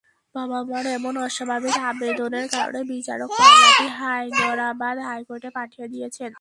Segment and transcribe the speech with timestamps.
[0.35, 6.29] বাবা-মার এমন অস্বাভাবিক আবেদনের কারণে বিচারক মামলাটি হায়দরাবাদ হাইকোর্টে পাঠিয়ে দিয়েছেন।